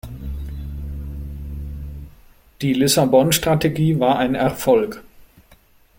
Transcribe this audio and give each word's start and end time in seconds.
Die 2.63 2.73
Lissabon-Strategie 2.73 3.99
war 3.99 4.17
ein 4.17 4.33
Erfolg. 4.33 5.03